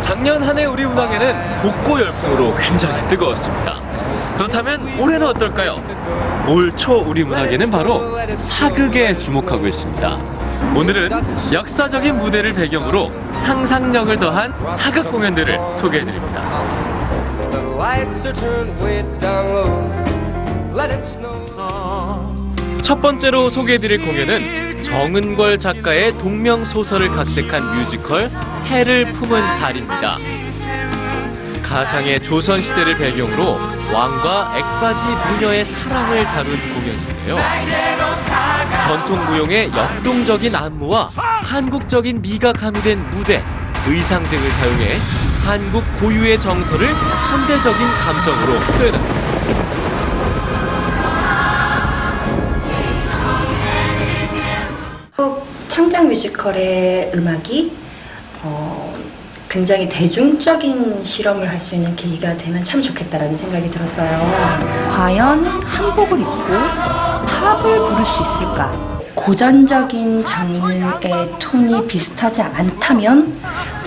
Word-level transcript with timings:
작년 0.00 0.42
한 0.42 0.58
해 0.58 0.64
우리 0.64 0.84
문학에는 0.84 1.60
복고 1.62 2.00
열풍으로 2.00 2.54
굉장히 2.56 3.06
뜨거웠습니다. 3.08 3.80
그렇다면 4.36 4.98
올해는 5.00 5.26
어떨까요? 5.28 5.72
올 6.48 6.72
초 6.76 6.96
우리 7.06 7.22
문학에는 7.24 7.70
바로 7.70 8.18
사극에 8.36 9.14
주목하고 9.14 9.66
있습니다. 9.66 10.18
오늘은 10.76 11.10
역사적인 11.52 12.18
무대를 12.18 12.52
배경으로 12.54 13.10
상상력을 13.32 14.16
더한 14.16 14.54
사극 14.70 15.10
공연들을 15.10 15.58
소개해드립니다. 15.72 16.42
The 17.50 17.74
lights 17.74 18.26
are 18.26 18.34
turned 18.38 18.82
way 18.82 19.02
down 19.20 19.46
low. 19.50 20.02
Let 20.74 20.92
it 20.92 21.04
snow. 21.04 22.41
첫 22.82 23.00
번째로 23.00 23.48
소개해드릴 23.48 24.04
공연은 24.04 24.82
정은걸 24.82 25.58
작가의 25.58 26.18
동명 26.18 26.64
소설을 26.64 27.10
각색한 27.10 27.76
뮤지컬 27.78 28.28
해를 28.66 29.12
품은 29.12 29.40
달입니다. 29.60 30.16
가상의 31.62 32.20
조선 32.20 32.60
시대를 32.60 32.98
배경으로 32.98 33.56
왕과 33.94 34.58
액바지 34.58 35.06
무녀의 35.30 35.64
사랑을 35.64 36.24
다룬 36.24 36.56
공연인데요. 36.74 37.36
전통 38.82 39.24
무용의 39.26 39.70
역동적인 39.70 40.54
안무와 40.54 41.08
한국적인 41.16 42.20
미가 42.20 42.52
가미된 42.52 43.10
무대, 43.10 43.42
의상 43.86 44.22
등을 44.24 44.50
사용해 44.50 44.98
한국 45.44 45.84
고유의 46.00 46.38
정서를 46.40 46.88
현대적인 47.30 47.86
감성으로 48.04 48.58
표현합니다. 48.58 49.21
창작 55.82 56.06
뮤지컬의 56.06 57.10
음악이 57.12 57.72
어, 58.44 58.94
굉장히 59.48 59.88
대중적인 59.88 61.02
실험을 61.02 61.48
할 61.48 61.58
수 61.60 61.74
있는 61.74 61.96
계기가 61.96 62.36
되면 62.36 62.62
참 62.62 62.80
좋겠다라는 62.80 63.36
생각이 63.36 63.68
들었어요. 63.68 64.08
과연 64.88 65.44
한복을 65.44 66.20
입고 66.20 66.46
팝을 67.26 67.78
부를 67.78 68.06
수 68.06 68.22
있을까? 68.22 68.70
고전적인 69.16 70.24
장르의 70.24 71.28
톤이 71.40 71.88
비슷하지 71.88 72.42
않다면 72.42 73.40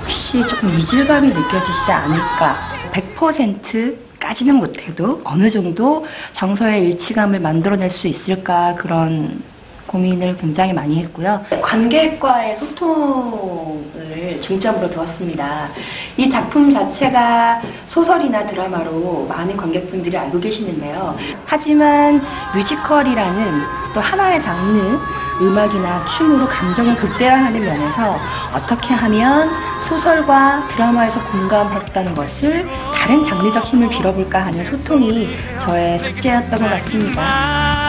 혹시 0.00 0.40
조금 0.48 0.70
이질감이 0.74 1.28
느껴지지 1.28 1.92
않을까? 1.92 2.56
100%까지는 2.92 4.54
못해도 4.54 5.20
어느 5.24 5.50
정도 5.50 6.06
정서의 6.32 6.84
일치감을 6.86 7.38
만들어낼 7.40 7.90
수 7.90 8.08
있을까 8.08 8.74
그런 8.76 9.42
고민을 9.86 10.36
굉장히 10.36 10.72
많이 10.72 11.00
했고요. 11.02 11.44
관객과의 11.60 12.56
소통을 12.56 14.40
중점으로 14.40 14.88
두었습니다. 14.90 15.68
이 16.16 16.28
작품 16.28 16.70
자체가 16.70 17.60
소설이나 17.86 18.46
드라마로 18.46 19.26
많은 19.28 19.56
관객분들이 19.56 20.16
알고 20.16 20.40
계시는데요. 20.40 21.16
하지만 21.46 22.22
뮤지컬이라는 22.54 23.62
또 23.94 24.00
하나의 24.00 24.40
장르, 24.40 24.98
음악이나 25.40 26.06
춤으로 26.06 26.48
감정을 26.48 26.96
극대화하는 26.96 27.60
면에서 27.60 28.18
어떻게 28.54 28.94
하면 28.94 29.50
소설과 29.80 30.68
드라마에서 30.68 31.22
공감했다는 31.28 32.14
것을 32.14 32.66
다른 32.94 33.22
장르적 33.22 33.64
힘을 33.64 33.88
빌어볼까 33.88 34.46
하는 34.46 34.62
소통이 34.62 35.28
저의 35.58 35.98
숙제였던 35.98 36.60
것 36.60 36.70
같습니다. 36.70 37.81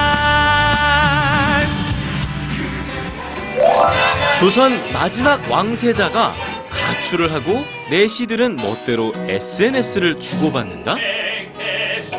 조선 4.44 4.92
마지막 4.92 5.40
왕세자가 5.50 6.34
가출을 6.70 7.32
하고 7.32 7.64
내시들은 7.90 8.58
멋대로 8.58 9.14
SNS를 9.16 10.20
주고받는다? 10.20 10.98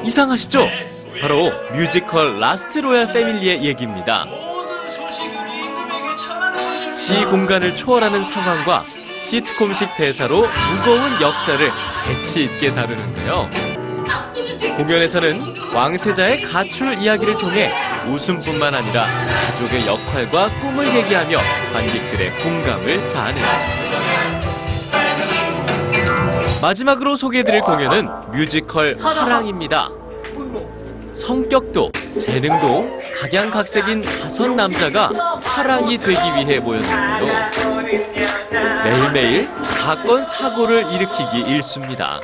이상하시죠? 0.02 0.66
바로 1.20 1.52
뮤지컬 1.74 2.40
Last 2.40 2.78
Royal 2.78 3.12
Family의 3.12 3.64
얘기입니다. 3.64 4.24
시 6.96 7.12
공간을 7.26 7.76
초월하는 7.76 8.24
상황과 8.24 8.86
시트콤식 9.20 9.94
대사로 9.94 10.46
무거운 10.78 11.20
역사를 11.20 11.70
재치 11.94 12.44
있게 12.44 12.70
다루는데요. 12.70 13.50
공연에서는 14.78 15.74
왕세자의 15.74 16.40
가출 16.44 16.94
이야기를 16.94 17.34
통해 17.34 17.70
웃음뿐만 18.08 18.74
아니라 18.74 19.06
가족의 19.06 19.86
역할과 19.86 20.48
꿈을 20.60 20.86
얘기하며 20.94 21.36
관객들의 21.72 22.38
공감을 22.38 23.08
자아낸다. 23.08 23.48
마지막으로 26.60 27.16
소개해드릴 27.16 27.60
공연은 27.60 28.08
뮤지컬 28.32 28.94
화랑입니다. 28.94 29.90
성격도 31.14 31.92
재능도 32.18 33.00
각양각색인 33.20 34.02
다섯 34.02 34.48
남자가 34.48 35.38
화랑이 35.42 35.98
되기 35.98 36.18
위해 36.18 36.58
모였는데요. 36.58 37.50
매일매일 38.84 39.48
사건 39.64 40.24
사고를 40.24 40.90
일으키기 40.92 41.40
일쑤입니다. 41.40 42.20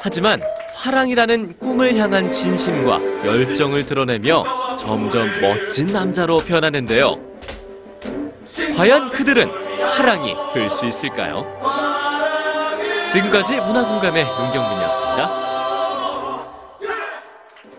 하지만 0.00 0.42
화랑이라는 0.82 1.58
꿈을 1.58 1.96
향한 1.96 2.30
진심과 2.30 3.00
열정을 3.24 3.84
드러내며 3.84 4.76
점점 4.76 5.28
멋진 5.40 5.86
남자로 5.86 6.38
변하는데요. 6.38 7.16
과연 8.76 9.10
그들은 9.10 9.48
화랑이 9.84 10.34
될 10.54 10.70
수 10.70 10.86
있을까요? 10.86 11.44
지금까지 13.10 13.56
문화공감의 13.60 14.22
은경민이었습니다. 14.22 15.47